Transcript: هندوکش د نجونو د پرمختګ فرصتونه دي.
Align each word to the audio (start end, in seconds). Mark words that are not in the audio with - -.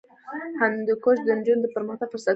هندوکش 0.59 1.17
د 1.23 1.27
نجونو 1.37 1.61
د 1.63 1.67
پرمختګ 1.75 2.07
فرصتونه 2.11 2.29
دي. 2.29 2.29